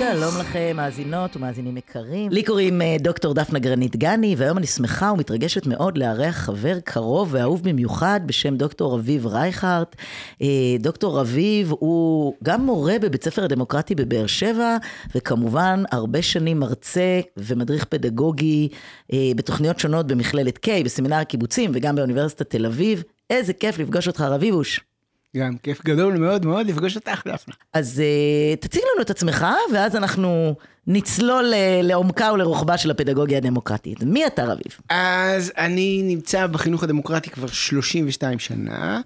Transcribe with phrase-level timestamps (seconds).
[0.00, 2.32] שלום לכם, מאזינות ומאזינים יקרים.
[2.32, 7.28] לי קוראים אה, דוקטור דפנה גרנית גני, והיום אני שמחה ומתרגשת מאוד לארח חבר קרוב
[7.32, 9.96] ואהוב במיוחד בשם דוקטור רביב רייכרט.
[10.42, 10.46] אה,
[10.80, 14.76] דוקטור רביב הוא גם מורה בבית ספר הדמוקרטי בבאר שבע,
[15.14, 18.68] וכמובן הרבה שנים מרצה ומדריך פדגוגי
[19.12, 23.02] אה, בתוכניות שונות במכללת K, בסמינר הקיבוצים וגם באוניברסיטת תל אביב.
[23.30, 24.89] איזה כיף לפגוש אותך, רביבוש.
[25.36, 27.54] גם כיף גדול מאוד מאוד לפגוש אותך, דפנה.
[27.72, 30.54] אז uh, תציג לנו את עצמך, ואז אנחנו
[30.86, 34.02] נצלול uh, לעומקה ולרוחבה של הפדגוגיה הדמוקרטית.
[34.02, 34.78] מי אתה, רביב?
[34.88, 39.00] אז אני נמצא בחינוך הדמוקרטי כבר 32 שנה.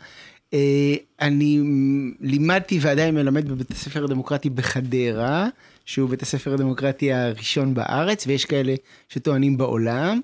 [0.50, 0.54] Uh,
[1.20, 1.60] אני
[2.20, 5.48] לימדתי ועדיין מלמד בבית הספר הדמוקרטי בחדרה,
[5.84, 8.74] שהוא בית הספר הדמוקרטי הראשון בארץ, ויש כאלה
[9.08, 10.20] שטוענים בעולם.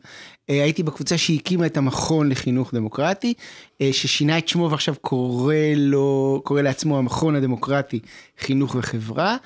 [0.51, 6.41] Uh, הייתי בקבוצה שהקימה את המכון לחינוך דמוקרטי, uh, ששינה את שמו ועכשיו קורא לו,
[6.45, 8.01] קורא לעצמו המכון הדמוקרטי
[8.39, 9.37] חינוך וחברה.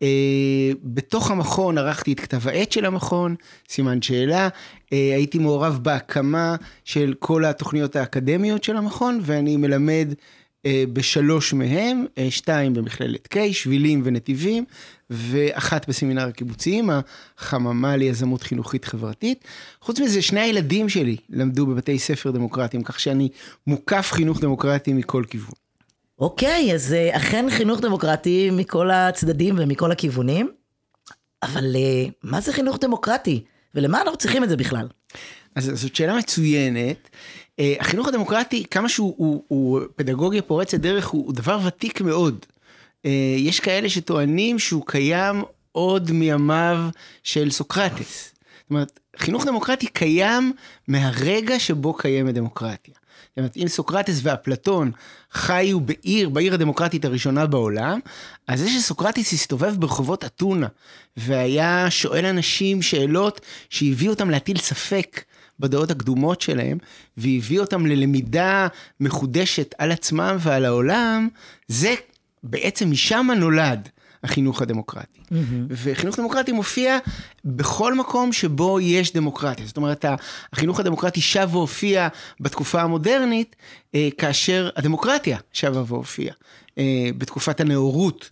[0.00, 0.02] Uh,
[0.82, 3.34] בתוך המכון ערכתי את כתב העת של המכון,
[3.68, 4.48] סימן שאלה,
[4.90, 10.14] הייתי מעורב בהקמה של כל התוכניות האקדמיות של המכון, ואני מלמד
[10.68, 14.64] בשלוש מהם, uh, שתיים במכללת K, שבילים ונתיבים,
[15.10, 16.90] ואחת בסמינר הקיבוציים,
[17.38, 19.44] החממה ליזמות חינוכית חברתית.
[19.80, 23.28] חוץ מזה, שני הילדים שלי למדו בבתי ספר דמוקרטיים, כך שאני
[23.66, 25.54] מוקף חינוך דמוקרטי מכל כיוון.
[26.18, 30.50] אוקיי, אז uh, אכן חינוך דמוקרטי מכל הצדדים ומכל הכיוונים,
[31.42, 31.76] אבל
[32.22, 33.44] מה זה חינוך דמוקרטי?
[33.74, 34.88] ולמה אנחנו צריכים את זה בכלל?
[35.54, 37.08] אז זאת שאלה מצוינת.
[37.60, 42.46] Uh, החינוך הדמוקרטי, כמה שהוא הוא, הוא פדגוגיה פורצת דרך, הוא, הוא דבר ותיק מאוד.
[43.06, 46.78] Uh, יש כאלה שטוענים שהוא קיים עוד מימיו
[47.22, 48.32] של סוקרטס.
[48.60, 50.52] זאת אומרת, חינוך דמוקרטי קיים
[50.88, 52.94] מהרגע שבו קיימת דמוקרטיה.
[53.28, 54.92] זאת אומרת, אם סוקרטס ואפלטון
[55.32, 58.00] חיו בעיר, בעיר הדמוקרטית הראשונה בעולם,
[58.48, 60.66] אז זה שסוקרטס הסתובב ברחובות אתונה,
[61.16, 63.40] והיה שואל אנשים שאלות
[63.70, 65.24] שהביאו אותם להטיל ספק
[65.60, 66.78] בדעות הקדומות שלהם,
[67.16, 68.68] והביא אותם ללמידה
[69.00, 71.28] מחודשת על עצמם ועל העולם,
[71.68, 71.94] זה
[72.42, 73.88] בעצם משם נולד
[74.24, 75.20] החינוך הדמוקרטי.
[75.20, 75.34] Mm-hmm.
[75.70, 76.98] וחינוך דמוקרטי מופיע
[77.44, 79.66] בכל מקום שבו יש דמוקרטיה.
[79.66, 80.04] זאת אומרת,
[80.52, 82.08] החינוך הדמוקרטי שב והופיע
[82.40, 83.56] בתקופה המודרנית,
[83.94, 86.34] אה, כאשר הדמוקרטיה שבה והופיעה.
[86.78, 88.30] אה, בתקופת הנאורות.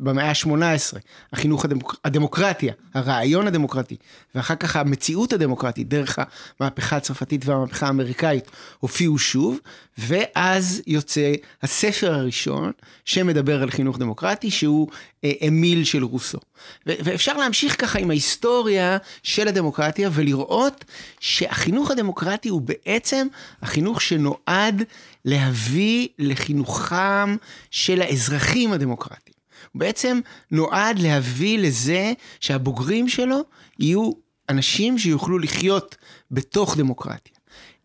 [0.00, 0.98] במאה ה-18,
[1.32, 1.96] החינוך הדמוק...
[2.04, 3.96] הדמוקרטיה, הרעיון הדמוקרטי,
[4.34, 6.18] ואחר כך המציאות הדמוקרטית, דרך
[6.60, 8.50] המהפכה הצרפתית והמהפכה האמריקאית,
[8.80, 9.58] הופיעו שוב,
[9.98, 11.32] ואז יוצא
[11.62, 12.72] הספר הראשון
[13.04, 14.88] שמדבר על חינוך דמוקרטי, שהוא
[15.24, 16.38] אה, אמיל של רוסו.
[16.86, 20.84] ו- ואפשר להמשיך ככה עם ההיסטוריה של הדמוקרטיה ולראות
[21.20, 23.26] שהחינוך הדמוקרטי הוא בעצם
[23.62, 24.82] החינוך שנועד
[25.24, 27.36] להביא לחינוכם
[27.70, 29.32] של האזרחים הדמוקרטיים.
[29.72, 33.44] הוא בעצם נועד להביא לזה שהבוגרים שלו
[33.78, 34.12] יהיו
[34.48, 35.96] אנשים שיוכלו לחיות
[36.30, 37.32] בתוך דמוקרטיה.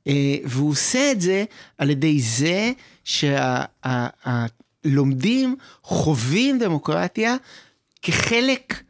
[0.07, 1.45] אה, והוא עושה את זה
[1.77, 2.71] על ידי זה
[4.83, 7.35] שהלומדים חווים דמוקרטיה
[8.01, 8.83] כחלק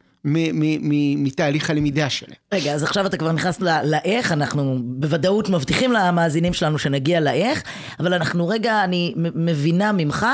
[1.16, 2.34] מתהליך הלמידה שלהם.
[2.54, 7.62] רגע, אז עכשיו אתה כבר נכנס לאיך, אנחנו בוודאות מבטיחים למאזינים שלנו שנגיע לאיך,
[8.00, 10.26] אבל אנחנו רגע, אני מבינה ממך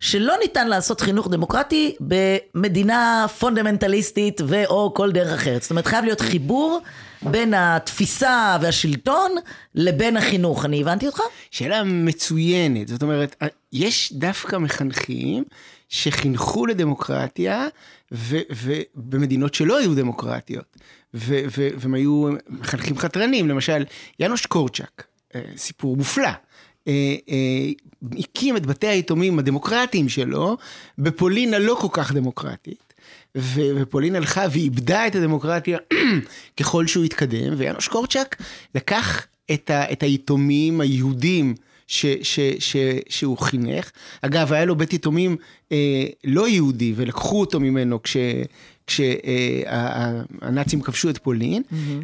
[0.00, 1.94] שלא ניתן לעשות חינוך דמוקרטי
[2.54, 5.62] במדינה פונדמנטליסטית ו/או כל דרך אחרת.
[5.62, 6.80] זאת אומרת, חייב להיות חיבור
[7.22, 9.30] בין התפיסה והשלטון
[9.74, 10.64] לבין החינוך.
[10.64, 11.20] אני הבנתי אותך?
[11.50, 12.88] שאלה מצוינת.
[12.88, 13.36] זאת אומרת,
[13.72, 15.44] יש דווקא מחנכים
[15.92, 17.66] שחינכו לדמוקרטיה,
[18.12, 20.76] ובמדינות שלא היו דמוקרטיות,
[21.14, 23.84] והם היו מחנכים חתרנים, למשל,
[24.20, 26.28] יאנוש קורצ'אק, אה, סיפור מופלא.
[26.88, 27.70] אה, אה,
[28.18, 30.56] הקים את בתי היתומים הדמוקרטיים שלו
[30.98, 32.94] בפולין הלא כל כך דמוקרטית.
[33.36, 35.78] ופולין הלכה ואיבדה את הדמוקרטיה
[36.60, 38.36] ככל שהוא התקדם, ויאנוש קורצ'אק
[38.74, 41.54] לקח את, ה, את היתומים היהודים
[41.92, 42.76] ש, ש, ש,
[43.08, 43.90] שהוא חינך.
[44.22, 45.36] אגב, היה לו בית יתומים
[45.72, 48.16] אה, לא יהודי, ולקחו אותו ממנו כש...
[48.86, 51.62] כשהנאצים כבשו את פולין,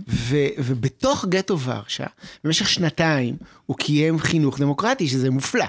[0.08, 2.06] ו, ובתוך גטו ורשה,
[2.44, 3.36] במשך שנתיים,
[3.66, 5.64] הוא קיים חינוך דמוקרטי, שזה מופלא.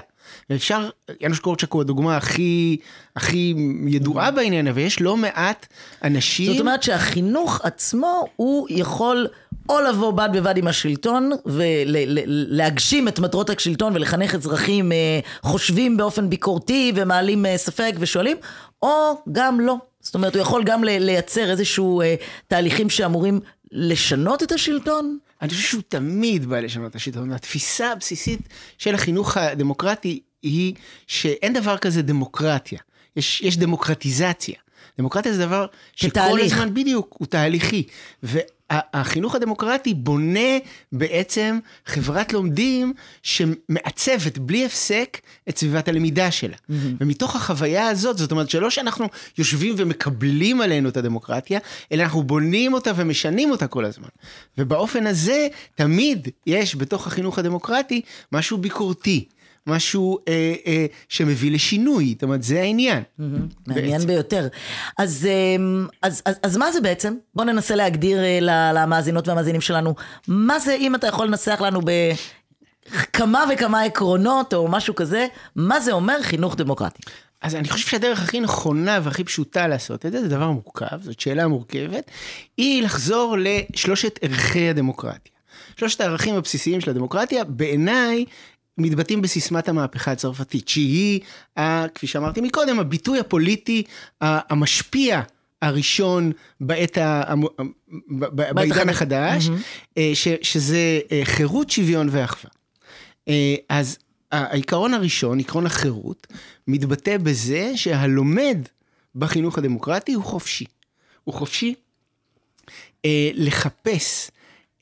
[0.50, 0.88] ואפשר,
[1.20, 2.76] יאנוש קורצ'ק הוא הדוגמה הכי,
[3.16, 3.54] הכי
[3.86, 5.66] ידועה בעניין, אבל יש לא מעט
[6.04, 6.52] אנשים...
[6.52, 9.28] זאת אומרת שהחינוך עצמו, הוא יכול
[9.68, 16.30] או לבוא בד בבד עם השלטון ולהגשים את מטרות השלטון ולחנך אזרחים אה, חושבים באופן
[16.30, 18.36] ביקורתי ומעלים אה, ספק ושואלים,
[18.82, 19.76] או גם לא.
[20.00, 22.14] זאת אומרת, הוא יכול גם לייצר איזשהו אה,
[22.48, 23.40] תהליכים שאמורים
[23.72, 25.18] לשנות את השלטון?
[25.42, 27.32] אני חושב שהוא תמיד בא לשנות את השלטון.
[27.32, 28.40] התפיסה הבסיסית
[28.78, 30.74] של החינוך הדמוקרטי היא
[31.06, 32.78] שאין דבר כזה דמוקרטיה.
[33.16, 34.54] יש, יש דמוקרטיזציה.
[35.00, 35.66] דמוקרטיה זה דבר
[35.96, 37.82] שכל הזמן, בדיוק, הוא תהליכי.
[38.22, 40.58] והחינוך הדמוקרטי בונה
[40.92, 42.92] בעצם חברת לומדים
[43.22, 45.18] שמעצבת בלי הפסק
[45.48, 46.56] את סביבת הלמידה שלה.
[46.56, 46.72] Mm-hmm.
[47.00, 49.06] ומתוך החוויה הזאת, זאת אומרת שלא שאנחנו
[49.38, 51.58] יושבים ומקבלים עלינו את הדמוקרטיה,
[51.92, 54.08] אלא אנחנו בונים אותה ומשנים אותה כל הזמן.
[54.58, 58.00] ובאופן הזה, תמיד יש בתוך החינוך הדמוקרטי
[58.32, 59.24] משהו ביקורתי.
[59.66, 63.02] משהו אה, אה, שמביא לשינוי, זאת אומרת, זה העניין.
[63.66, 64.48] מעניין ביותר.
[64.98, 65.56] אז, אה,
[66.02, 67.14] אז, אז, אז מה זה בעצם?
[67.34, 68.38] בוא ננסה להגדיר אה,
[68.72, 69.94] למאזינות והמאזינים שלנו,
[70.28, 71.80] מה זה, אם אתה יכול לנסח לנו
[72.90, 75.26] בכמה וכמה עקרונות או משהו כזה,
[75.56, 77.02] מה זה אומר חינוך דמוקרטי?
[77.42, 81.20] אז אני חושב שהדרך הכי נכונה והכי פשוטה לעשות את זה, זה דבר מורכב, זאת
[81.20, 82.10] שאלה מורכבת,
[82.56, 85.32] היא לחזור לשלושת ערכי הדמוקרטיה.
[85.76, 88.24] שלושת הערכים הבסיסיים של הדמוקרטיה, בעיניי,
[88.78, 91.20] מתבטאים בסיסמת המהפכה הצרפתית, שהיא,
[91.94, 93.82] כפי שאמרתי מקודם, הביטוי הפוליטי
[94.20, 95.20] המשפיע
[95.62, 97.34] הראשון בעת ה...
[98.30, 99.98] בעידן החדש, mm-hmm.
[100.14, 102.50] ש, שזה אה, חירות, שוויון ואחווה.
[103.28, 103.98] אה, אז
[104.32, 106.26] העיקרון הראשון, עקרון החירות,
[106.68, 108.58] מתבטא בזה שהלומד
[109.14, 110.64] בחינוך הדמוקרטי הוא חופשי.
[111.24, 111.74] הוא חופשי
[113.34, 114.30] לחפש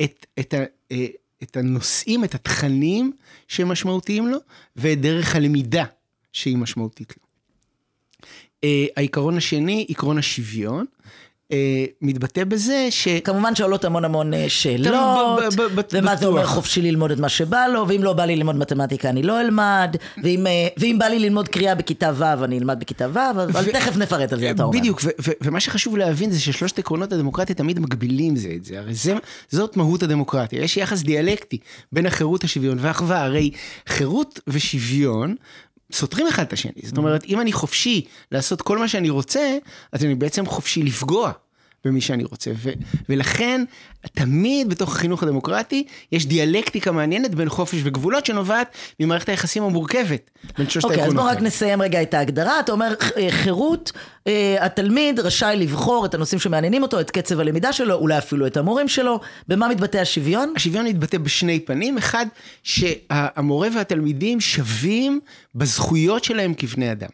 [0.03, 0.95] את, את ה...
[1.43, 3.13] את הנושאים, את התכנים
[3.49, 4.39] שמשמעותיים לו,
[4.77, 5.85] ואת דרך הלמידה
[6.33, 7.23] שהיא משמעותית לו.
[8.65, 10.87] Uh, העיקרון השני, עקרון השוויון,
[12.03, 13.09] מתבטא בזה ש...
[13.09, 15.43] כמובן שעולות המון המון אה, שאלות,
[15.93, 19.09] ומה זה אומר חופשי ללמוד את מה שבא לו, ואם לא בא לי ללמוד מתמטיקה
[19.09, 20.47] אני לא אלמד, ואם,
[20.77, 23.65] ואם בא לי ללמוד קריאה בכיתה ו' אני אלמד בכיתה ו', אבל.
[23.73, 24.79] תכף נפרט על זה, אתה אומר.
[24.79, 25.01] בדיוק,
[25.41, 29.15] ומה שחשוב להבין זה ששלושת עקרונות הדמוקרטיה תמיד מגבילים זה את זה, הרי זה,
[29.49, 31.59] זאת מהות הדמוקרטיה, יש יחס דיאלקטי
[31.93, 33.51] בין החירות, השוויון והאחווה, הרי
[33.87, 35.35] חירות ושוויון
[35.93, 36.83] סותרים אחד את השני.
[36.83, 39.59] זאת אומרת, אם אני חופשי לעשות כל מה שאני רוצה,
[39.93, 41.33] אז אני בעצם חופשי לפגוע
[41.85, 42.51] במי שאני רוצה.
[42.57, 42.73] ו-
[43.09, 43.65] ולכן,
[44.15, 50.71] תמיד בתוך החינוך הדמוקרטי, יש דיאלקטיקה מעניינת בין חופש וגבולות שנובעת ממערכת היחסים המורכבת בין
[50.71, 50.91] שלושת העקרונות.
[50.91, 52.61] אוקיי, אז בוא רק נסיים רגע את ההגדרה.
[52.61, 53.93] אתה אומר, אה, חירות,
[54.27, 58.57] אה, התלמיד רשאי לבחור את הנושאים שמעניינים אותו, את קצב הלמידה שלו, אולי אפילו את
[58.57, 59.21] המורים שלו.
[59.49, 60.53] במה מתבטא השוויון?
[60.57, 61.99] השוויון מתבטא בשני פנים.
[61.99, 62.27] אחד,
[62.63, 65.21] שהמורה והתלמידים שווים
[65.55, 67.09] בזכויות שלהם כבני אדם.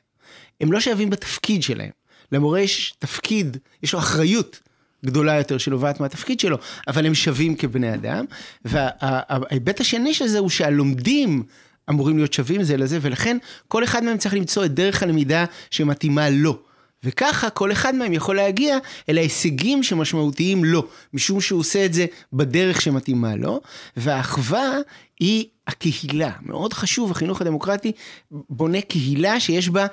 [0.60, 2.03] הם לא שווים בתפקיד שלהם.
[2.34, 4.60] למורה יש תפקיד, יש לו אחריות
[5.06, 6.58] גדולה יותר שנובעת מהתפקיד שלו,
[6.88, 8.24] אבל הם שווים כבני אדם.
[8.64, 11.42] וההיבט השני של זה הוא שהלומדים
[11.90, 13.36] אמורים להיות שווים זה לזה, ולכן
[13.68, 16.58] כל אחד מהם צריך למצוא את דרך הלמידה שמתאימה לו.
[17.04, 22.06] וככה כל אחד מהם יכול להגיע אל ההישגים שמשמעותיים לו, משום שהוא עושה את זה
[22.32, 23.60] בדרך שמתאימה לו,
[23.96, 24.72] והאחווה
[25.20, 26.30] היא הקהילה.
[26.42, 27.92] מאוד חשוב, החינוך הדמוקרטי
[28.30, 29.86] בונה קהילה שיש בה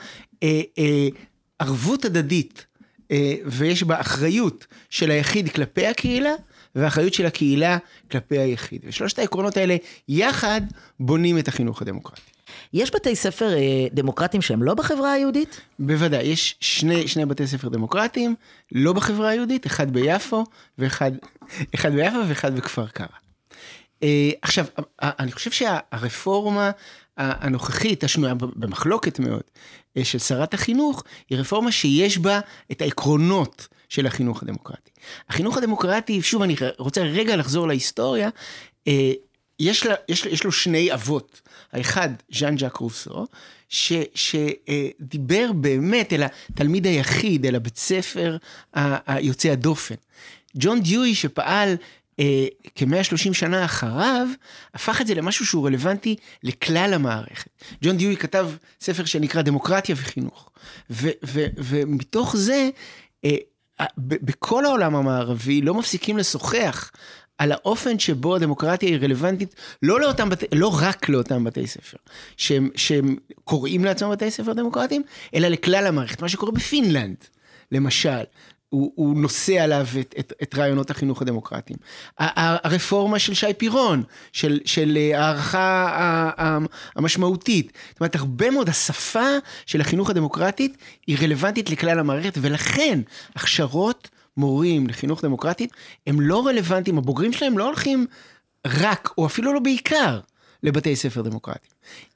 [0.44, 1.08] אה, אה,
[1.62, 2.66] ערבות הדדית,
[3.12, 6.34] אה, ויש בה אחריות של היחיד כלפי הקהילה,
[6.76, 7.78] ואחריות של הקהילה
[8.12, 8.82] כלפי היחיד.
[8.86, 9.76] ושלושת העקרונות האלה
[10.10, 10.62] יחד
[11.00, 12.22] בונים את החינוך הדמוקרטי.
[12.74, 15.62] יש בתי ספר אה, דמוקרטיים שהם לא בחברה היהודית?
[15.80, 18.36] בוודאי, יש שני, שני בתי ספר דמוקרטיים,
[18.72, 20.44] לא בחברה היהודית, אחד ביפו,
[20.78, 21.12] ואחד
[21.76, 23.08] אחד ביפו ואחד בכפר קרא.
[24.04, 24.66] אה, עכשיו,
[25.02, 26.72] אני חושב שהרפורמה
[27.18, 29.44] הנוכחית, השנויה במחלוקת מאוד,
[29.98, 32.40] אה, של שרת החינוך, היא רפורמה שיש בה
[32.72, 34.92] את העקרונות של החינוך הדמוקרטי.
[35.30, 38.30] החינוך הדמוקרטי, שוב, אני רוצה רגע לחזור להיסטוריה,
[38.88, 39.12] אה,
[39.60, 41.42] יש, לה, יש, יש לו שני אבות.
[41.72, 43.28] האחד, ז'אן ז'אק רוסו,
[43.70, 48.38] שדיבר באמת אל התלמיד היחיד, אל הבית ספר
[49.08, 49.96] היוצא הדופן.
[50.56, 51.76] ג'ון דיואי שפעל אה,
[52.76, 54.28] כ-130 שנה אחריו,
[54.74, 57.50] הפך את זה למשהו שהוא רלוונטי לכלל המערכת.
[57.84, 58.50] ג'ון דיואי כתב
[58.82, 60.50] ספר שנקרא דמוקרטיה וחינוך,
[61.58, 62.70] ומתוך זה,
[63.26, 63.36] אה,
[63.98, 66.92] בכל העולם המערבי לא מפסיקים לשוחח
[67.38, 71.98] על האופן שבו הדמוקרטיה היא רלוונטית, לא, לאותם בתי, לא רק לאותם בתי ספר,
[72.38, 75.04] שהם, שהם קוראים לעצמם בתי ספר דמוקרטיים,
[75.36, 77.16] אלא לכלל המערכת, מה שקורה בפינלנד,
[77.72, 78.24] למשל.
[78.72, 81.78] הוא, הוא נושא עליו את, את, את רעיונות החינוך הדמוקרטיים.
[82.18, 86.30] הרפורמה של שי פירון, של, של אה, הערכה
[86.96, 87.72] המשמעותית.
[87.90, 89.28] זאת אומרת, הרבה מאוד השפה
[89.66, 93.00] של החינוך הדמוקרטית היא רלוונטית לכלל המערכת, ולכן
[93.36, 95.74] הכשרות מורים לחינוך דמוקרטית
[96.08, 98.06] הם לא רלוונטיים, הבוגרים שלהם לא הולכים
[98.68, 100.20] רק, או אפילו לא בעיקר,
[100.64, 101.72] לבתי ספר דמוקרטיים.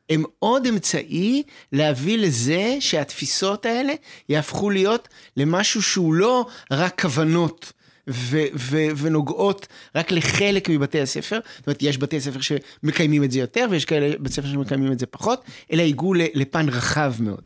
[0.09, 3.93] הם עוד אמצעי להביא לזה שהתפיסות האלה
[4.29, 5.07] יהפכו להיות
[5.37, 7.71] למשהו שהוא לא רק כוונות.
[8.09, 13.39] ו- ו- ונוגעות רק לחלק מבתי הספר, זאת אומרת, יש בתי ספר שמקיימים את זה
[13.39, 17.41] יותר, ויש כאלה בתי ספר שמקיימים את זה פחות, אלא הגיעו לפן רחב מאוד.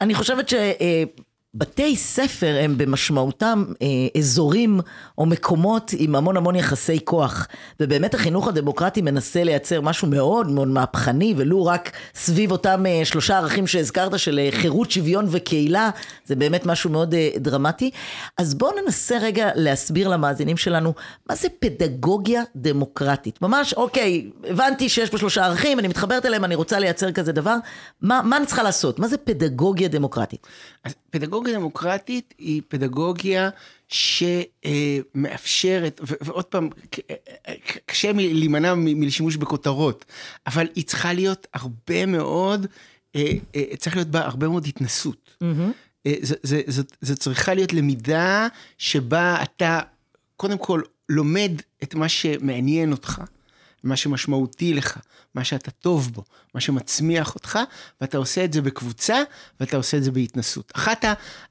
[0.00, 0.54] אני חושבת ש...
[1.54, 3.86] בתי ספר הם במשמעותם אה,
[4.18, 4.80] אזורים
[5.18, 7.46] או מקומות עם המון המון יחסי כוח.
[7.80, 13.38] ובאמת החינוך הדמוקרטי מנסה לייצר משהו מאוד מאוד מהפכני, ולו רק סביב אותם אה, שלושה
[13.38, 15.90] ערכים שהזכרת של אה, חירות, שוויון וקהילה,
[16.24, 17.90] זה באמת משהו מאוד אה, דרמטי.
[18.38, 20.94] אז בואו ננסה רגע להסביר למאזינים שלנו,
[21.28, 23.42] מה זה פדגוגיה דמוקרטית?
[23.42, 27.56] ממש, אוקיי, הבנתי שיש פה שלושה ערכים, אני מתחברת אליהם, אני רוצה לייצר כזה דבר.
[28.02, 28.98] מה, מה אני צריכה לעשות?
[28.98, 30.46] מה זה פדגוגיה דמוקרטית?
[31.10, 33.50] פדגוגיה דמוקרטית היא פדגוגיה
[34.64, 36.68] שמאפשרת, ועוד פעם,
[37.86, 40.04] קשה להימנע מלשימוש בכותרות,
[40.46, 42.66] אבל היא צריכה להיות הרבה מאוד,
[43.16, 45.30] אה, אה, צריך להיות בה הרבה מאוד התנסות.
[45.42, 46.08] Mm-hmm.
[47.00, 49.80] זו צריכה להיות למידה שבה אתה,
[50.36, 51.52] קודם כל, לומד
[51.82, 53.22] את מה שמעניין אותך.
[53.84, 54.98] מה שמשמעותי לך,
[55.34, 57.58] מה שאתה טוב בו, מה שמצמיח אותך,
[58.00, 59.22] ואתה עושה את זה בקבוצה,
[59.60, 60.72] ואתה עושה את זה בהתנסות.
[60.76, 61.04] אחת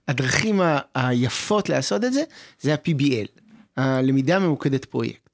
[0.08, 0.62] הדרכים
[0.96, 2.24] היפות לעשות את זה,
[2.62, 3.42] זה ה-PBL,
[3.78, 5.28] הלמידה ממוקדת פרויקט.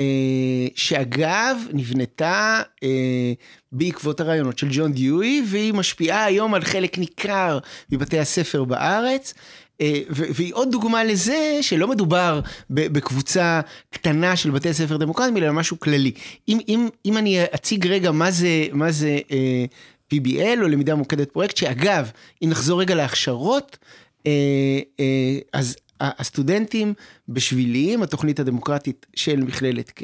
[0.00, 3.32] אה, שאגב, נבנתה אה,
[3.72, 7.58] בעקבות הרעיונות של ג'ון דיואי, והיא משפיעה היום על חלק ניכר
[7.92, 9.34] מבתי הספר בארץ.
[9.80, 12.40] אה, והיא עוד דוגמה לזה שלא מדובר
[12.70, 16.12] בקבוצה קטנה של בתי ספר דמוקרטיים, אלא משהו כללי.
[16.48, 19.64] אם, אם, אם אני אציג רגע מה זה, מה זה אה,
[20.14, 22.10] PBL או למידה מוקדת פרויקט, שאגב,
[22.42, 23.78] אם נחזור רגע להכשרות,
[24.26, 24.80] אה,
[25.52, 26.94] אז הסטודנטים
[27.28, 30.02] בשבילים, התוכנית הדמוקרטית של מכללת K,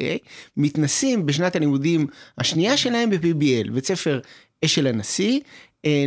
[0.56, 2.06] מתנסים בשנת הלימודים
[2.38, 4.20] השנייה שלהם ב-PBL, בית ספר
[4.64, 5.40] אשל הנשיא,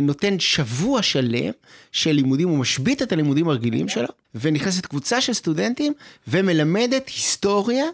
[0.02, 1.50] נותן שבוע שלם
[1.92, 5.92] של לימודים, הוא משבית את הלימודים הרגילים שלו, ונכנסת קבוצה של סטודנטים
[6.28, 7.84] ומלמדת היסטוריה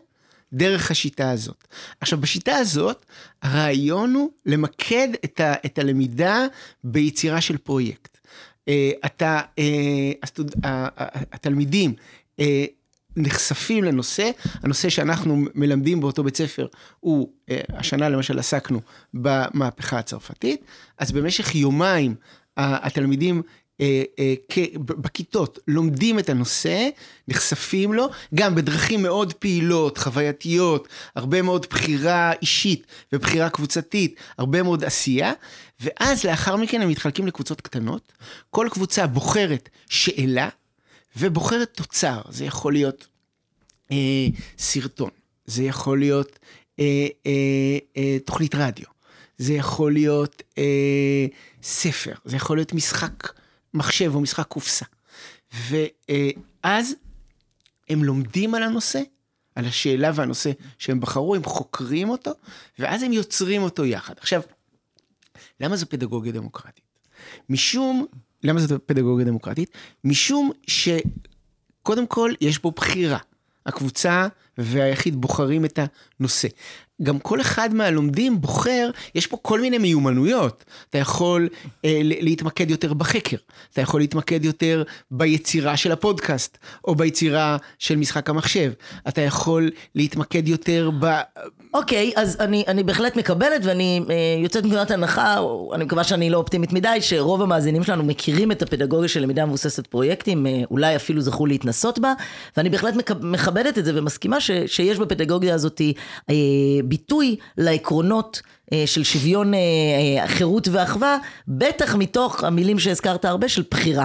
[0.52, 1.64] דרך השיטה הזאת.
[2.00, 3.06] עכשיו, בשיטה הזאת,
[3.42, 6.46] הרעיון הוא למקד את, ה, את הלמידה
[6.84, 8.18] ביצירה של פרויקט.
[8.68, 10.54] אה, אתה, אה, הסטוד,
[11.32, 11.94] התלמידים
[13.17, 14.31] נחשפים לנושא,
[14.62, 16.67] הנושא שאנחנו מלמדים באותו בית ספר
[17.00, 18.81] הוא, אה, השנה למשל עסקנו
[19.14, 20.64] במהפכה הצרפתית,
[20.99, 22.14] אז במשך יומיים
[22.57, 23.43] התלמידים
[23.81, 24.35] אה, אה,
[24.76, 26.88] בכיתות לומדים את הנושא,
[27.29, 34.85] נחשפים לו, גם בדרכים מאוד פעילות, חווייתיות, הרבה מאוד בחירה אישית ובחירה קבוצתית, הרבה מאוד
[34.85, 35.33] עשייה,
[35.81, 38.12] ואז לאחר מכן הם מתחלקים לקבוצות קטנות,
[38.50, 40.49] כל קבוצה בוחרת שאלה,
[41.17, 43.07] ובוחרת תוצר, זה יכול להיות
[43.93, 44.26] אה,
[44.59, 45.11] סרטון,
[45.47, 46.38] זה יכול להיות
[46.81, 48.87] אה, אה, אה, תוכנית רדיו,
[49.38, 51.26] זה יכול להיות אה,
[51.62, 53.33] ספר, זה יכול להיות משחק
[53.75, 54.85] מחשב או משחק קופסה.
[55.52, 56.95] ואז
[57.88, 59.02] הם לומדים על הנושא,
[59.55, 62.31] על השאלה והנושא שהם בחרו, הם חוקרים אותו,
[62.79, 64.14] ואז הם יוצרים אותו יחד.
[64.19, 64.43] עכשיו,
[65.61, 66.85] למה זו פדגוגיה דמוקרטית?
[67.49, 68.07] משום
[68.42, 69.70] למה זאת פדגוגיה דמוקרטית?
[70.04, 73.18] משום שקודם כל יש פה בחירה.
[73.66, 74.28] הקבוצה
[74.59, 75.78] והיחיד בוחרים את
[76.18, 76.49] הנושא.
[77.02, 80.64] גם כל אחד מהלומדים בוחר, יש פה כל מיני מיומנויות.
[80.90, 81.49] אתה יכול
[81.85, 83.37] אה, להתמקד יותר בחקר,
[83.73, 88.73] אתה יכול להתמקד יותר ביצירה של הפודקאסט, או ביצירה של משחק המחשב.
[89.09, 91.07] אתה יכול להתמקד יותר ב...
[91.75, 95.38] אוקיי, אז אני, אני בהחלט מקבלת, ואני אה, יוצאת מנקודת הנחה,
[95.75, 99.87] אני מקווה שאני לא אופטימית מדי, שרוב המאזינים שלנו מכירים את הפדגוגיה של למידה מבוססת
[99.87, 102.12] פרויקטים, אה, אולי אפילו זכו להתנסות בה,
[102.57, 105.80] ואני בהחלט מכבדת את זה ומסכימה ש, שיש בפדגוגיה הזאת
[106.30, 106.35] אה,
[106.90, 108.42] ביטוי לעקרונות
[108.73, 111.18] אה, של שוויון, אה, אה, חירות ואחווה,
[111.49, 114.04] בטח מתוך המילים שהזכרת הרבה של בחירה.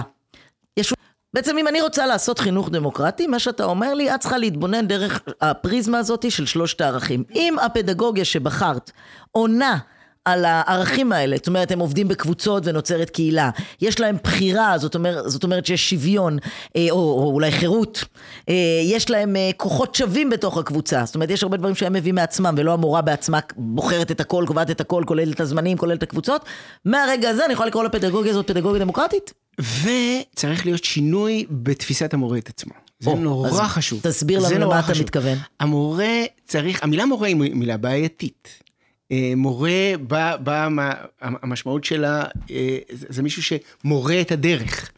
[0.76, 0.94] יש...
[1.34, 5.20] בעצם אם אני רוצה לעשות חינוך דמוקרטי, מה שאתה אומר לי, את צריכה להתבונן דרך
[5.40, 7.24] הפריזמה הזאת של שלושת הערכים.
[7.34, 8.90] אם הפדגוגיה שבחרת
[9.32, 9.78] עונה
[10.26, 11.36] על הערכים האלה.
[11.36, 13.50] זאת אומרת, הם עובדים בקבוצות ונוצרת קהילה.
[13.80, 16.38] יש להם בחירה, זאת אומרת, זאת אומרת שיש שוויון,
[16.76, 18.04] אה, או, או אולי חירות.
[18.48, 18.54] אה,
[18.84, 21.02] יש להם אה, כוחות שווים בתוך הקבוצה.
[21.04, 24.70] זאת אומרת, יש הרבה דברים שהם מביאים מעצמם, ולא המורה בעצמה בוחרת את הכל, קובעת
[24.70, 26.44] את הכל, כולל את הזמנים, כולל את הקבוצות.
[26.84, 29.32] מהרגע הזה אני יכולה לקרוא לפדגוגיה הזאת פדגוגיה דמוקרטית?
[29.60, 32.72] וצריך להיות שינוי בתפיסת המורה את עצמו.
[33.00, 34.00] זה או, נורא חשוב.
[34.02, 35.02] תסביר לנו למה אתה חשוב.
[35.02, 35.38] מתכוון.
[35.60, 38.65] המורה צריך, המילה מורה היא מילה בעייתית.
[39.12, 44.90] אה, מורה, בא, בא, מה, המשמעות שלה, אה, זה מישהו שמורה את הדרך.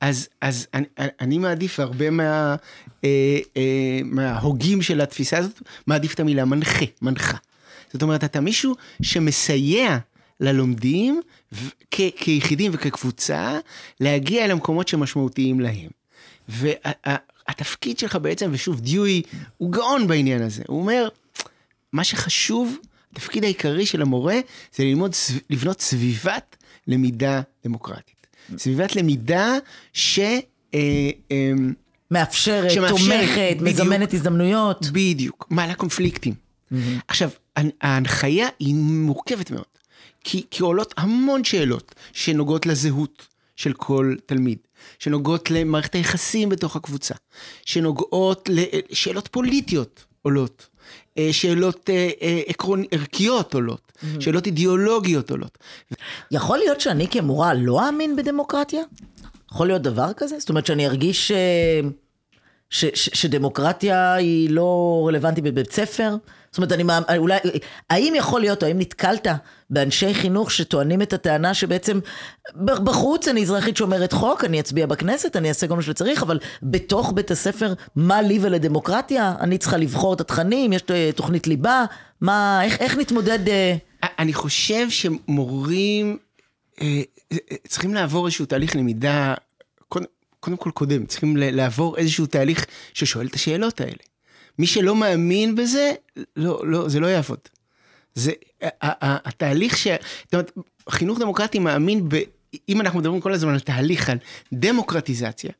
[0.00, 0.86] אז, אז אני,
[1.20, 2.56] אני מעדיף הרבה מה,
[3.04, 3.38] אה,
[4.04, 7.36] מההוגים של התפיסה הזאת, מעדיף את המילה מנחה, מנחה.
[7.92, 9.98] זאת אומרת, אתה מישהו שמסייע
[10.40, 11.20] ללומדים
[11.90, 13.58] כ- כיחידים וכקבוצה
[14.00, 15.90] להגיע אל המקומות שמשמעותיים להם.
[16.48, 19.22] והתפקיד שלך בעצם, ושוב, דיואי
[19.56, 21.08] הוא גאון בעניין הזה, הוא אומר,
[21.92, 22.76] מה שחשוב,
[23.16, 24.40] התפקיד העיקרי של המורה,
[24.74, 25.14] זה ללמוד,
[25.50, 26.56] לבנות סביבת
[26.86, 28.26] למידה דמוקרטית.
[28.58, 29.54] סביבת למידה
[29.92, 30.18] ש...
[30.18, 30.40] אה,
[31.30, 31.52] אה,
[32.10, 33.68] מאפשרת, שמאפשרת, תומכת, בדיוק.
[33.80, 34.86] מזמנת הזדמנויות.
[34.92, 36.34] בדיוק, מעלה קונפליקטים.
[37.08, 39.64] עכשיו, ההנ- ההנחיה היא מורכבת מאוד,
[40.24, 44.58] כי, כי עולות המון שאלות שנוגעות לזהות של כל תלמיד,
[44.98, 47.14] שנוגעות למערכת היחסים בתוך הקבוצה,
[47.64, 50.66] שנוגעות לשאלות פוליטיות עולות,
[51.32, 55.58] שאלות אה, אה, עקרון, ערכיות עולות, שאלות אידיאולוגיות עולות.
[56.30, 58.82] יכול להיות שאני כמורה לא אאמין בדמוקרטיה?
[59.50, 60.38] יכול להיות דבר כזה?
[60.38, 61.80] זאת אומרת שאני ארגיש אה,
[62.70, 66.16] ש, ש, שדמוקרטיה היא לא רלוונטית בבית ספר?
[66.56, 67.38] זאת אומרת, אני אולי,
[67.90, 69.26] האם יכול להיות, או האם נתקלת
[69.70, 71.98] באנשי חינוך שטוענים את הטענה שבעצם
[72.64, 77.12] בחוץ אני אזרחית שומרת חוק, אני אצביע בכנסת, אני אעשה כל מה שצריך, אבל בתוך
[77.14, 79.34] בית הספר, מה לי ולדמוקרטיה?
[79.40, 81.84] אני צריכה לבחור את התכנים, יש אה, תוכנית ליבה,
[82.20, 83.48] מה, איך, איך נתמודד...
[83.48, 83.76] אה,
[84.18, 86.18] אני חושב שמורים
[86.80, 87.02] אה,
[87.68, 89.34] צריכים לעבור איזשהו תהליך למידה,
[90.46, 94.02] קודם, כל קודם, צריכים לעבור איזשהו תהליך ששואל את השאלות האלה.
[94.58, 95.92] מי שלא מאמין בזה,
[96.36, 97.38] לא, לא, זה לא יעבוד.
[98.14, 98.32] זה,
[99.02, 99.86] התהליך ש...
[100.24, 100.52] זאת אומרת,
[100.90, 102.16] חינוך דמוקרטי מאמין ב...
[102.68, 104.18] אם אנחנו מדברים כל הזמן על תהליך, על
[104.52, 105.50] דמוקרטיזציה,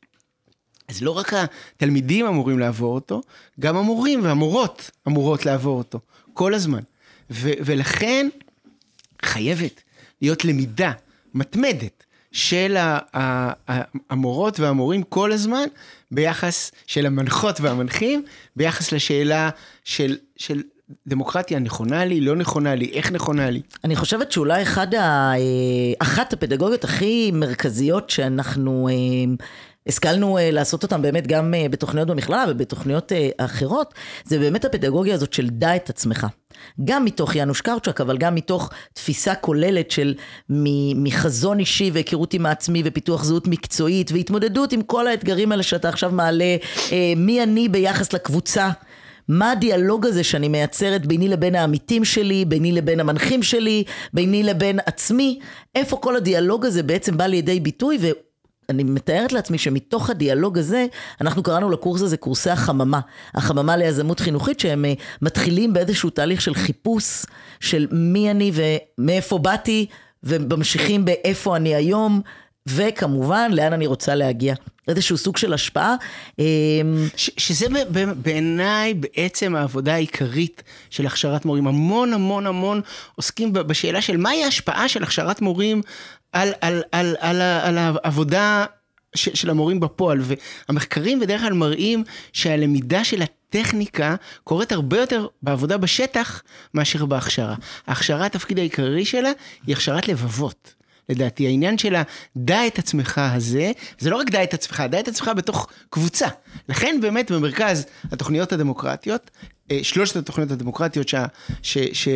[0.89, 3.23] אז לא רק התלמידים אמורים לעבור אותו,
[3.61, 6.01] גם המורים והמורות אמורות לעבור אותו,
[6.33, 6.83] כל הזמן.
[7.31, 8.29] ולכן
[9.23, 9.83] חייבת
[10.23, 10.93] להיות למידה
[11.35, 12.06] מתמדת
[12.37, 12.77] של
[14.11, 15.65] המורות והמורים כל הזמן,
[16.11, 18.25] ביחס של המנחות והמנחים,
[18.57, 19.51] ביחס לשאלה
[19.85, 20.63] של, של
[21.07, 23.61] דמוקרטיה נכונה לי, לא נכונה לי, איך נכונה לי.
[23.85, 25.33] אני חושבת שאולי אחד ה...
[25.35, 25.39] אה,
[25.99, 28.95] אחת הפדגוגיות הכי מרכזיות שאנחנו אה,
[29.87, 33.95] השכלנו אה, לעשות אותן באמת גם אה, בתוכניות במכללה ובתוכניות אה, אחרות,
[34.25, 36.27] זה באמת הפדגוגיה הזאת של דע את עצמך.
[36.85, 40.15] גם מתוך יאנוש קרצ'ק, אבל גם מתוך תפיסה כוללת של
[40.97, 46.11] מחזון אישי והיכרות עם העצמי ופיתוח זהות מקצועית והתמודדות עם כל האתגרים האלה שאתה עכשיו
[46.11, 46.57] מעלה,
[46.93, 48.71] אה, מי אני ביחס לקבוצה.
[49.29, 54.79] מה הדיאלוג הזה שאני מייצרת ביני לבין העמיתים שלי, ביני לבין המנחים שלי, ביני לבין
[54.87, 55.39] עצמי,
[55.75, 57.99] איפה כל הדיאלוג הזה בעצם בא לידי ביטוי,
[58.69, 60.87] ואני מתארת לעצמי שמתוך הדיאלוג הזה,
[61.21, 63.01] אנחנו קראנו לקורס הזה קורסי החממה,
[63.35, 67.27] החממה ליזמות חינוכית, שהם אה, מתחילים באיזשהו תהליך של חיפוש
[67.61, 69.87] של מי אני ומאיפה באתי,
[70.23, 72.21] וממשיכים באיפה אני היום.
[72.69, 74.55] וכמובן, לאן אני רוצה להגיע.
[74.89, 75.95] איזשהו סוג של השפעה.
[76.39, 76.45] אמ,
[77.17, 77.67] שזה
[78.17, 81.67] בעיניי בעצם העבודה העיקרית של הכשרת מורים.
[81.67, 82.81] המון המון המון
[83.15, 85.83] עוסקים בשאלה של מהי ההשפעה של הכשרת מורים
[86.33, 88.65] על, על, על, על, על העבודה
[89.15, 90.21] ש- של המורים בפועל.
[90.69, 96.43] והמחקרים בדרך כלל מראים שהלמידה של הטכניקה קורית הרבה יותר בעבודה בשטח
[96.75, 97.55] מאשר בהכשרה.
[97.87, 99.31] ההכשרה, התפקיד העיקרי שלה
[99.67, 100.75] היא הכשרת לבבות.
[101.09, 101.95] לדעתי, העניין של
[102.37, 106.29] הדע את עצמך הזה, זה לא רק דע את עצמך, דע את עצמך בתוך קבוצה.
[106.69, 109.31] לכן באמת במרכז התוכניות הדמוקרטיות,
[109.71, 111.27] אה, שלושת התוכניות הדמוקרטיות שה,
[111.63, 112.09] ש, ש,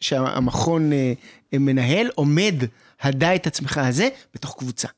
[0.00, 1.12] שהמכון אה,
[1.52, 2.54] מנהל, עומד
[3.00, 4.88] הדע את עצמך הזה בתוך קבוצה.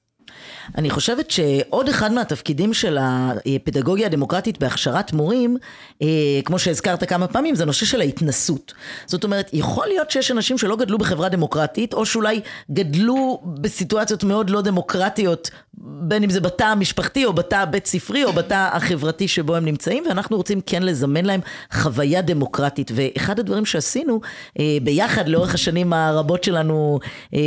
[0.78, 5.56] אני חושבת שעוד אחד מהתפקידים של הפדגוגיה הדמוקרטית בהכשרת מורים,
[6.02, 6.08] אה,
[6.44, 8.74] כמו שהזכרת כמה פעמים, זה הנושא של ההתנסות.
[9.06, 14.50] זאת אומרת, יכול להיות שיש אנשים שלא גדלו בחברה דמוקרטית, או שאולי גדלו בסיטואציות מאוד
[14.50, 19.56] לא דמוקרטיות, בין אם זה בתא המשפחתי, או בתא הבית ספרי, או בתא החברתי שבו
[19.56, 21.40] הם נמצאים, ואנחנו רוצים כן לזמן להם
[21.72, 22.90] חוויה דמוקרטית.
[22.94, 24.20] ואחד הדברים שעשינו
[24.58, 26.98] אה, ביחד לאורך השנים הרבות שלנו
[27.34, 27.40] אה,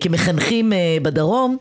[0.00, 1.56] כמחנכים בדרום,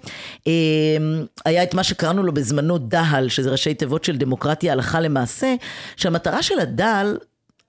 [1.45, 5.55] היה את מה שקראנו לו בזמנו דהל, שזה ראשי תיבות של דמוקרטיה הלכה למעשה,
[5.95, 7.17] שהמטרה של הדהל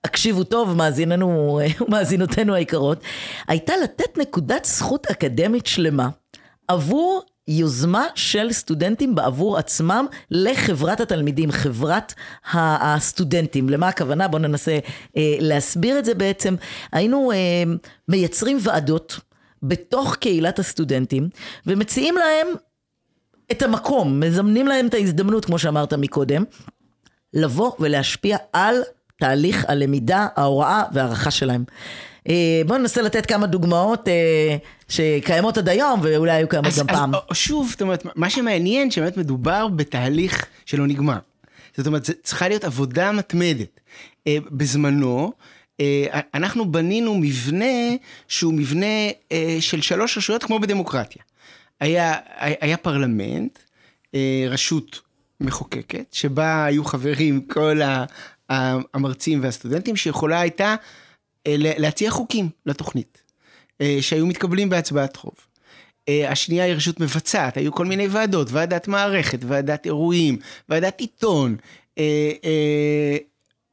[0.03, 3.03] הקשיבו טוב, מאזיננו ומאזינותינו היקרות,
[3.47, 6.09] הייתה לתת נקודת זכות אקדמית שלמה
[6.67, 12.13] עבור יוזמה של סטודנטים בעבור עצמם לחברת התלמידים, חברת
[12.53, 13.69] הסטודנטים.
[13.69, 14.27] למה הכוונה?
[14.27, 14.79] בואו ננסה
[15.17, 16.55] אה, להסביר את זה בעצם.
[16.91, 17.63] היינו אה,
[18.07, 19.19] מייצרים ועדות
[19.63, 21.29] בתוך קהילת הסטודנטים
[21.67, 22.47] ומציעים להם
[23.53, 26.43] את המקום, מזמנים להם את ההזדמנות, כמו שאמרת מקודם,
[27.33, 28.75] לבוא ולהשפיע על
[29.19, 31.63] תהליך הלמידה, ההוראה וההערכה שלהם.
[32.29, 34.57] אה, בואו ננסה לתת כמה דוגמאות אה,
[34.89, 37.11] שקיימות עד היום ואולי היו קיימות אז, גם אז פעם.
[37.33, 41.17] שוב, זאת אומרת, מה שמעניין שבאמת מדובר בתהליך שלא נגמר.
[41.77, 43.79] זאת אומרת, צריכה להיות עבודה מתמדת.
[44.27, 45.31] אה, בזמנו,
[46.33, 47.65] אנחנו בנינו מבנה
[48.27, 48.85] שהוא מבנה
[49.59, 51.21] של שלוש רשויות כמו בדמוקרטיה.
[51.79, 53.59] היה, היה פרלמנט,
[54.15, 55.01] אה, רשות
[55.41, 57.79] מחוקקת, שבה היו חברים כל
[58.93, 60.75] המרצים והסטודנטים, שיכולה הייתה
[61.47, 63.21] אה, לה- להציע חוקים לתוכנית,
[63.81, 65.17] אה, שהיו מתקבלים בהצבעת.
[66.09, 70.37] אה, השנייה היא רשות מבצעת, היו כל מיני ועדות, ועדת מערכת, ועדת אירועים,
[70.69, 71.55] ועדת עיתון.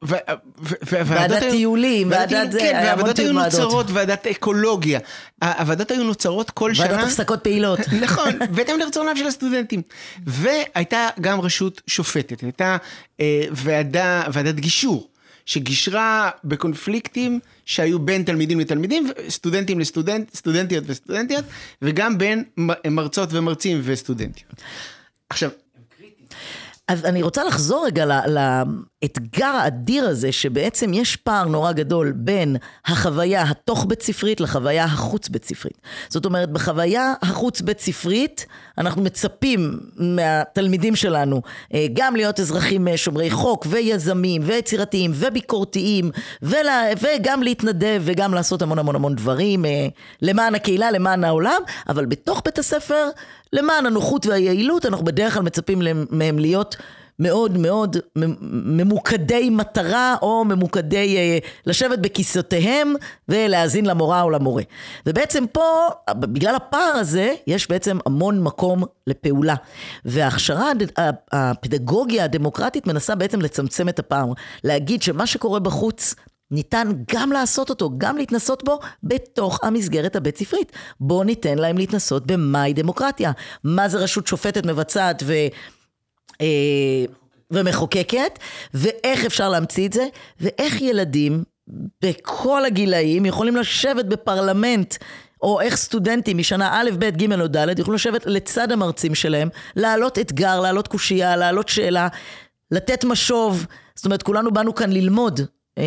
[0.02, 3.32] ועדת טיולים, ועדת זה, כן, והוועדות היו.
[3.32, 5.00] נוצרות, ועדת אקולוגיה.
[5.42, 6.86] הוועדות היו נוצרות כל שנה.
[6.86, 7.80] ועדות הפסקות פעילות.
[8.04, 9.82] נכון, בהתאם לרצונם של הסטודנטים.
[10.26, 12.76] והייתה גם רשות שופטת, הייתה
[13.20, 15.08] אה, ועדה, ועדת גישור,
[15.46, 21.44] שגישרה בקונפליקטים שהיו בין תלמידים לתלמידים, סטודנטים לסטודנט, סטודנטיות וסטודנטיות,
[21.82, 22.44] וגם בין
[22.86, 24.52] מרצות ומרצים וסטודנטיות.
[25.30, 25.50] עכשיו,
[26.90, 33.42] אז אני רוצה לחזור רגע לאתגר האדיר הזה, שבעצם יש פער נורא גדול בין החוויה
[33.42, 35.78] התוך בית ספרית לחוויה החוץ בית ספרית.
[36.08, 38.46] זאת אומרת, בחוויה החוץ בית ספרית,
[38.78, 41.42] אנחנו מצפים מהתלמידים שלנו
[41.74, 46.10] אה, גם להיות אזרחים אה, שומרי חוק ויזמים ויצירתיים וביקורתיים
[46.42, 49.86] ולה, וגם להתנדב וגם לעשות המון המון המון דברים אה,
[50.22, 53.08] למען הקהילה, למען העולם, אבל בתוך בית הספר,
[53.52, 56.76] למען הנוחות והיעילות, אנחנו בדרך כלל מצפים מהם להיות
[57.20, 57.96] מאוד מאוד
[58.50, 62.94] ממוקדי מטרה או ממוקדי אה, לשבת בכיסאותיהם
[63.28, 64.62] ולהאזין למורה או למורה.
[65.06, 69.54] ובעצם פה, בגלל הפער הזה, יש בעצם המון מקום לפעולה.
[70.04, 70.72] וההכשרה,
[71.32, 74.32] הפדגוגיה הדמוקרטית מנסה בעצם לצמצם את הפער.
[74.64, 76.14] להגיד שמה שקורה בחוץ
[76.50, 80.72] ניתן גם לעשות אותו, גם להתנסות בו בתוך המסגרת הבית ספרית.
[81.00, 83.32] בואו ניתן להם להתנסות במהי דמוקרטיה.
[83.64, 85.32] מה זה רשות שופטת מבצעת ו...
[86.40, 87.04] אה,
[87.50, 88.38] ומחוקקת,
[88.74, 90.06] ואיך אפשר להמציא את זה,
[90.40, 91.44] ואיך ילדים
[92.02, 94.94] בכל הגילאים יכולים לשבת בפרלמנט,
[95.42, 100.18] או איך סטודנטים משנה א', ב', ג' או ד', יוכלו לשבת לצד המרצים שלהם, להעלות
[100.18, 102.08] אתגר, להעלות קושייה, להעלות שאלה,
[102.70, 103.66] לתת משוב.
[103.94, 105.40] זאת אומרת, כולנו באנו כאן ללמוד.
[105.80, 105.84] אה,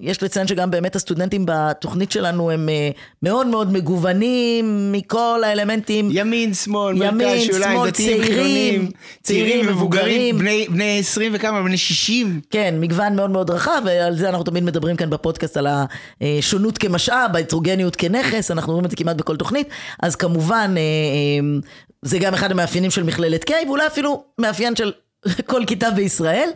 [0.00, 2.90] יש לציין שגם באמת הסטודנטים בתוכנית שלנו הם אה,
[3.22, 6.08] מאוד מאוד מגוונים מכל האלמנטים.
[6.12, 8.90] ימין, שמאל, מרכז, שוליים, דתיים, חילונים,
[9.22, 10.38] צעירים, מבוגרים.
[10.38, 12.40] בני- בני 20 וכמה, בני 60.
[12.50, 15.66] כן, מגוון מאוד מאוד רחב, ועל זה אנחנו תמיד מדברים כאן בפודקאסט על
[16.20, 19.68] השונות כמשאב, ההטרוגניות כנכס, אנחנו רואים את זה כמעט בכל תוכנית,
[20.02, 21.58] אז כמובן, אה,
[22.02, 24.92] זה גם אחד המאפיינים של מכללת K, ואולי אפילו מאפיין של
[25.50, 26.48] כל כיתה בישראל,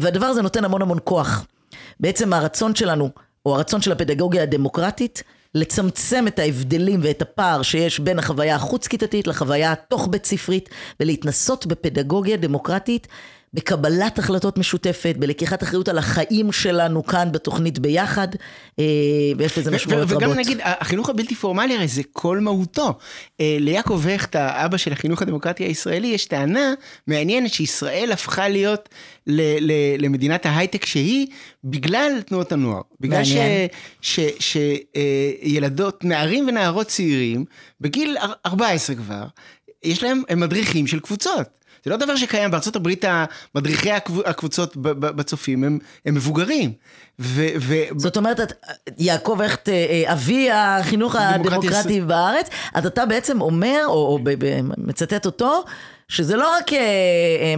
[0.00, 1.46] והדבר הזה נותן המון המון כוח.
[2.00, 3.10] בעצם הרצון שלנו,
[3.46, 5.22] או הרצון של הפדגוגיה הדמוקרטית,
[5.54, 10.68] לצמצם את ההבדלים ואת הפער שיש בין החוויה החוץ-כיתתית לחוויה התוך-בית ספרית,
[11.00, 13.08] ולהתנסות בפדגוגיה דמוקרטית,
[13.54, 18.28] בקבלת החלטות משותפת, בלקיחת אחריות על החיים שלנו כאן בתוכנית ביחד,
[18.78, 18.84] אה,
[19.38, 20.22] ויש לזה משמעויות רבות.
[20.22, 22.98] וגם נגיד, החינוך הבלתי פורמלי הרי זה כל מהותו.
[23.40, 26.74] אה, ליעקב הכט, האבא של החינוך הדמוקרטי הישראלי, יש טענה
[27.06, 28.88] מעניינת שישראל הפכה להיות
[29.26, 31.26] ל- ל- למדינת ההייטק שהיא,
[31.64, 32.80] בגלל תנועות הנוער.
[33.00, 33.22] בגלל.
[35.42, 37.44] שילדות, נערים ונערות צעירים,
[37.80, 39.24] בגיל אר- 14 כבר,
[39.84, 41.46] יש להם, הם מדריכים של קבוצות.
[41.84, 43.04] זה לא דבר שקיים בארצות הברית,
[43.54, 46.72] מדריכי הקבוצ- הקבוצות בצופים הם, הם מבוגרים.
[47.20, 48.52] ו, ו, זאת אומרת, את-
[48.98, 49.74] יעקב הכט, אה,
[50.06, 54.18] אה, אבי החינוך דמוקרטי הדמוקרטי בארץ, אז אתה בעצם אומר, או, או
[54.78, 55.64] מצטט אותו,
[56.08, 56.78] שזה לא רק אה,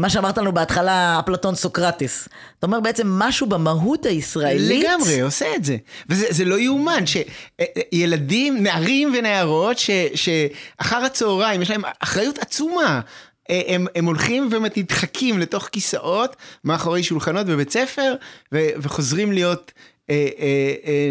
[0.00, 2.28] מה שאמרת לנו בהתחלה, אפלטון סוקרטיס.
[2.59, 4.85] אתה אומר בעצם משהו במהות הישראלית.
[4.88, 5.76] לגמרי, עושה את זה.
[6.09, 13.00] וזה זה לא יאומן שילדים, נערים ונערות, ש, שאחר הצהריים יש להם אחריות עצומה.
[13.50, 18.14] אה, הם, הם הולכים ונדחקים לתוך כיסאות מאחורי שולחנות בבית ספר,
[18.52, 19.72] ו, וחוזרים להיות
[20.10, 21.10] אה, אה, אה,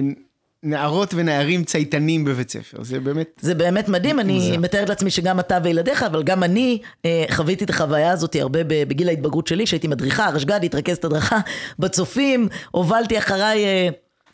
[0.63, 3.27] נערות ונערים צייתנים בבית ספר, זה באמת...
[3.41, 4.57] זה באמת מדהים, אני מוזר.
[4.57, 9.09] מתארת לעצמי שגם אתה וילדיך, אבל גם אני אה, חוויתי את החוויה הזאת הרבה בגיל
[9.09, 11.39] ההתבגרות שלי, שהייתי מדריכה, רשג"דית, רכזת הדרכה
[11.79, 13.89] בצופים, הובלתי אחריי אה,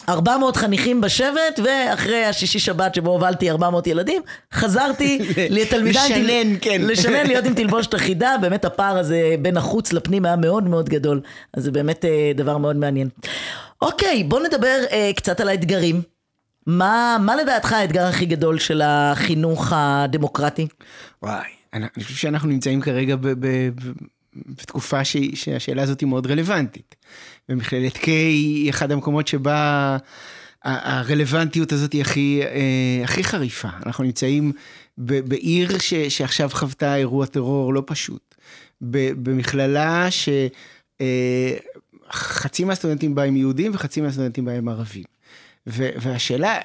[0.09, 4.21] 400 חניכים בשבט, ואחרי השישי שבת שבו הובלתי 400 ילדים,
[4.53, 6.05] חזרתי לתלמידה...
[6.05, 6.81] לשנן, כן.
[6.89, 11.21] לשנן, להיות עם תלבושת אחידה, באמת הפער הזה בין החוץ לפנים היה מאוד מאוד גדול,
[11.53, 13.09] אז זה באמת אה, דבר מאוד מעניין.
[13.81, 16.01] אוקיי, בוא נדבר אה, קצת על האתגרים.
[16.67, 20.67] מה, מה לדעתך האתגר הכי גדול של החינוך הדמוקרטי?
[21.23, 21.41] וואי,
[21.73, 23.91] אני אני חושב שאנחנו נמצאים כרגע ב, ב, ב,
[24.35, 26.95] בתקופה ש, שהשאלה הזאת היא מאוד רלוונטית.
[27.49, 29.97] ומכללת K היא אחד המקומות שבה
[30.63, 33.67] הרלוונטיות הזאת היא הכי, אה, הכי חריפה.
[33.85, 34.51] אנחנו נמצאים
[34.97, 38.35] בעיר ש, שעכשיו חוותה אירוע טרור לא פשוט.
[38.81, 40.07] במכללה
[42.11, 45.03] שחצי מהסטודנטים בה הם יהודים וחצי מהסטודנטים בה הם ערבים.
[45.67, 46.59] והשאלה,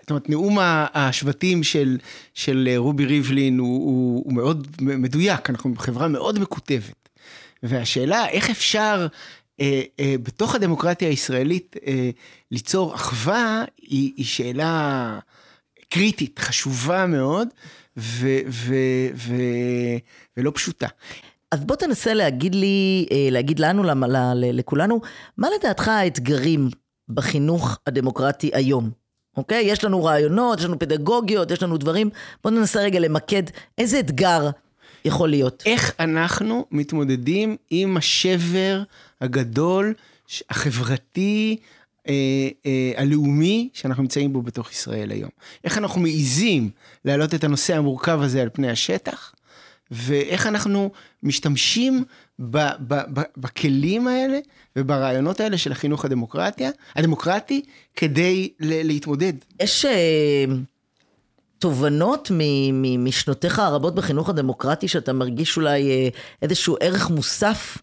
[0.00, 0.58] זאת אומרת, נאום
[0.94, 1.98] השבטים של,
[2.34, 7.08] של רובי ריבלין הוא, הוא, הוא מאוד מדויק, אנחנו חברה מאוד מקוטבת.
[7.62, 9.08] והשאלה, איך אפשר אה, אה,
[10.22, 12.10] בתוך הדמוקרטיה הישראלית אה,
[12.50, 15.18] ליצור אחווה, היא, היא שאלה
[15.88, 17.48] קריטית, חשובה מאוד,
[17.96, 19.96] ו- ו- ו-
[20.36, 20.86] ולא פשוטה.
[21.52, 25.00] אז בוא תנסה להגיד לי, אה, להגיד לנו, למ- ל- ל- לכולנו,
[25.36, 26.68] מה לדעתך האתגרים
[27.08, 28.90] בחינוך הדמוקרטי היום?
[29.36, 29.64] אוקיי?
[29.64, 32.10] יש לנו רעיונות, יש לנו פדגוגיות, יש לנו דברים.
[32.44, 33.42] בוא ננסה רגע למקד
[33.78, 34.50] איזה אתגר
[35.04, 35.62] יכול להיות.
[35.66, 38.82] איך אנחנו מתמודדים עם השבר
[39.20, 39.94] הגדול,
[40.26, 41.56] ש- החברתי,
[42.08, 42.14] אה,
[42.66, 45.30] אה, הלאומי, שאנחנו נמצאים בו בתוך ישראל היום.
[45.64, 46.70] איך אנחנו מעיזים
[47.04, 49.34] להעלות את הנושא המורכב הזה על פני השטח,
[49.90, 50.90] ואיך אנחנו
[51.22, 52.04] משתמשים
[52.38, 54.38] ב, ב, ב, בכלים האלה
[54.76, 57.62] וברעיונות האלה של החינוך הדמוקרטיה, הדמוקרטי,
[57.96, 59.32] כדי ל, להתמודד.
[59.60, 60.44] יש אה,
[61.58, 62.30] תובנות
[62.98, 66.08] משנותיך הרבות בחינוך הדמוקרטי, שאתה מרגיש אולי אה,
[66.42, 67.78] איזשהו ערך מוסף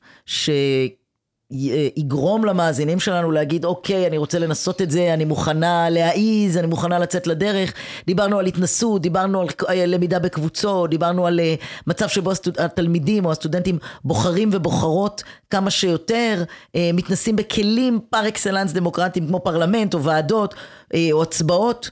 [1.53, 6.99] שיגרום למאזינים שלנו להגיד, אוקיי, אני רוצה לנסות את זה, אני מוכנה להעיז, אני מוכנה
[6.99, 7.73] לצאת לדרך.
[8.08, 9.47] דיברנו על התנסות, דיברנו על
[9.88, 11.55] למידה בקבוצות, דיברנו על אה,
[11.88, 16.43] מצב שבו התלמידים או הסטודנטים בוחרים ובוחרות כמה שיותר,
[16.75, 20.55] אה, מתנסים בכלים פר אקסלנס דמוקרטיים כמו פרלמנט או ועדות
[20.93, 21.89] אה, או הצבעות.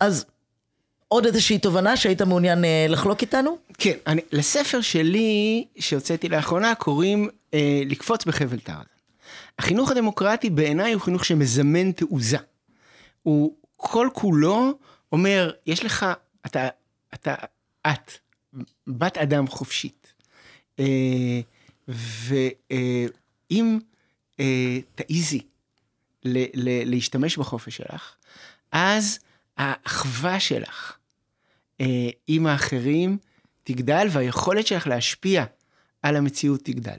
[0.00, 0.24] אז
[1.08, 3.56] עוד איזושהי תובנה שהיית מעוניין לחלוק איתנו?
[3.78, 7.28] כן, אני, לספר שלי, שהוצאתי לאחרונה, קוראים
[7.86, 8.89] לקפוץ בחבל תר.
[9.60, 12.38] החינוך הדמוקרטי בעיניי הוא חינוך שמזמן תעוזה.
[13.22, 14.78] הוא כל כולו
[15.12, 16.06] אומר, יש לך,
[16.46, 16.68] אתה,
[17.14, 17.34] אתה,
[17.86, 18.12] את,
[18.86, 20.12] בת אדם חופשית.
[20.78, 21.40] אה,
[21.88, 23.78] ואם
[24.40, 25.40] אה, תעיזי
[26.24, 28.14] ל, ל, להשתמש בחופש שלך,
[28.72, 29.18] אז
[29.56, 30.96] האחווה שלך
[31.80, 33.18] אה, עם האחרים
[33.64, 35.44] תגדל, והיכולת שלך להשפיע
[36.02, 36.96] על המציאות תגדל.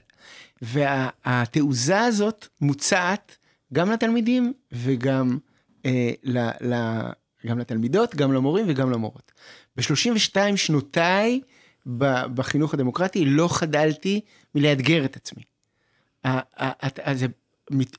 [0.62, 3.36] והתעוזה הזאת מוצעת
[3.72, 5.38] גם לתלמידים וגם
[5.86, 7.00] אה, ל, ל,
[7.46, 9.32] גם לתלמידות, גם למורים וגם למורות.
[9.76, 11.40] ב-32 שנותיי
[12.34, 14.20] בחינוך הדמוקרטי לא חדלתי
[14.54, 15.42] מלאתגר את עצמי.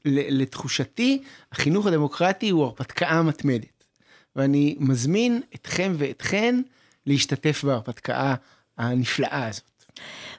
[0.05, 3.83] ל- לתחושתי, החינוך הדמוקרטי הוא הרפתקה מתמדת.
[4.35, 6.61] ואני מזמין אתכם ואתכן
[7.05, 8.35] להשתתף בהרפתקה
[8.77, 9.72] הנפלאה הזאת.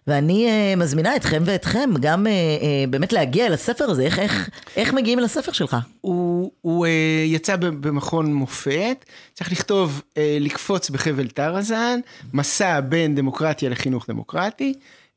[0.06, 4.50] ואני אה, מזמינה אתכם ואתכם גם אה, אה, באמת להגיע אל הספר הזה, איך, איך,
[4.76, 5.76] איך מגיעים לספר שלך?
[6.00, 12.00] הוא, הוא אה, יצא במכון מופת, צריך לכתוב אה, לקפוץ בחבל טרזן,
[12.32, 14.74] מסע בין דמוקרטיה לחינוך דמוקרטי,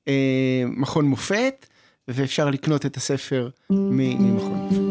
[0.07, 1.65] אה, מכון מופת,
[2.07, 4.86] ואפשר לקנות את הספר ממכון מופת.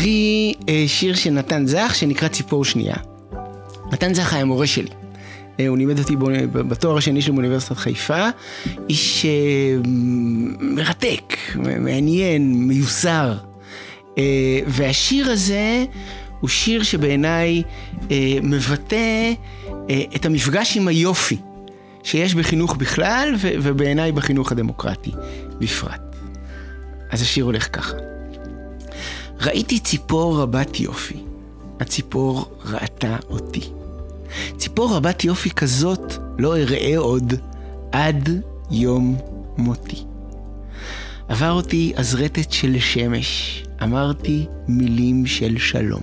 [0.00, 2.94] להקריא אה, שיר של נתן זך שנקרא ציפור שנייה.
[3.92, 4.88] נתן זך היה מורה שלי.
[5.60, 6.16] אה, הוא לימד אותי
[6.52, 8.28] בתואר השני שלו באוניברסיטת חיפה.
[8.88, 9.30] איש אה,
[10.60, 13.34] מרתק, מעניין, מיוסר.
[14.66, 15.84] והשיר הזה
[16.40, 17.62] הוא שיר שבעיניי
[18.42, 19.32] מבטא
[20.16, 21.36] את המפגש עם היופי
[22.02, 25.10] שיש בחינוך בכלל ובעיניי בחינוך הדמוקרטי
[25.58, 26.16] בפרט.
[27.10, 28.09] אז השיר הולך ככה.
[29.40, 31.16] ראיתי ציפור רבת יופי,
[31.80, 33.70] הציפור ראתה אותי.
[34.56, 37.34] ציפור רבת יופי כזאת לא אראה עוד
[37.92, 38.28] עד
[38.70, 39.16] יום
[39.58, 40.04] מותי.
[41.28, 46.02] עבר אותי רטט של שמש, אמרתי מילים של שלום.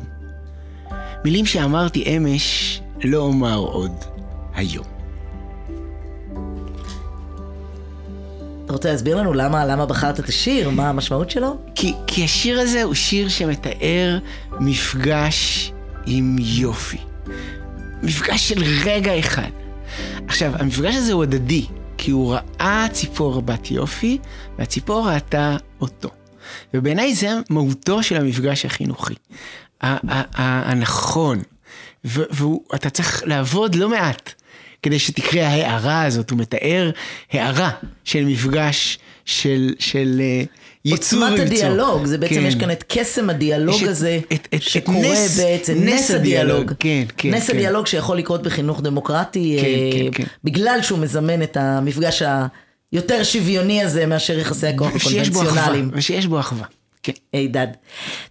[1.25, 3.91] מילים שאמרתי אמש לא אומר עוד
[4.53, 4.96] היום.
[8.77, 10.69] רוצה להסביר לנו למה, למה בחרת את השיר?
[10.69, 11.57] מה המשמעות שלו?
[11.75, 14.17] כי, כי השיר הזה הוא שיר שמתאר
[14.59, 15.71] מפגש
[16.05, 16.97] עם יופי.
[18.03, 19.49] מפגש של רגע אחד.
[20.27, 21.65] עכשיו, המפגש הזה הוא הדדי,
[21.97, 24.17] כי הוא ראה ציפור בת יופי,
[24.59, 26.09] והציפור ראתה אותו.
[26.73, 29.15] ובעיניי זה מהותו של המפגש החינוכי.
[29.81, 31.41] הנכון.
[32.03, 34.33] ואתה צריך לעבוד לא מעט
[34.83, 36.91] כדי שתקרה ההערה הזאת, הוא מתאר
[37.31, 37.69] הערה
[38.03, 40.43] של מפגש של, של אה,
[40.85, 42.45] ייצור עוצמת הדיאלוג, זה בעצם, כן.
[42.45, 46.51] יש כאן את קסם הדיאלוג הזה, את, את, שקורה את נס, בעצם, נס, נס הדיאלוג.
[46.51, 46.73] הדיאלוג.
[46.79, 47.33] כן, כן.
[47.33, 47.55] נס כן.
[47.55, 50.29] הדיאלוג שיכול לקרות בחינוך דמוקרטי, כן, אה, כן, כן.
[50.43, 52.23] בגלל שהוא מזמן את המפגש
[52.91, 55.89] היותר שוויוני הזה מאשר יחסי הכוח הקונבנציונליים.
[55.93, 56.65] ושיש בו אחווה.
[57.03, 57.11] כן.
[57.33, 57.67] הידד.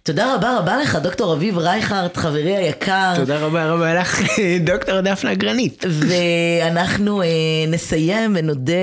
[0.03, 3.13] תודה רבה רבה לך, דוקטור אביב רייכרט, חברי היקר.
[3.15, 4.21] תודה רבה רבה לך,
[4.71, 5.85] דוקטור דפנה גרנית.
[5.89, 7.27] ואנחנו אה,
[7.67, 8.73] נסיים ונודה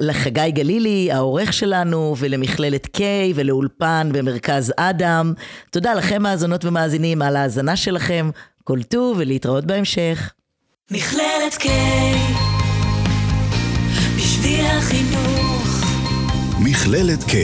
[0.00, 3.00] לחגי גלילי, העורך שלנו, ולמכללת K,
[3.34, 5.32] ולאולפן במרכז אדם.
[5.70, 8.30] תודה לכם, מאזונות ומאזינים, על ההאזנה שלכם.
[8.64, 10.32] כל טוב ולהתראות בהמשך.
[10.90, 11.66] מכללת K,
[14.16, 15.84] בשביל החינוך.
[16.60, 17.34] מכללת K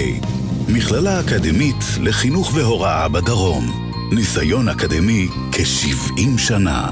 [0.69, 3.91] מכללה אקדמית לחינוך והוראה בדרום.
[4.13, 6.89] ניסיון אקדמי כ-70 שנה.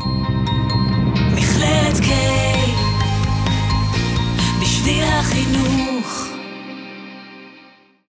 [1.34, 2.10] מכללת K,
[4.62, 6.25] בשביל החינוך.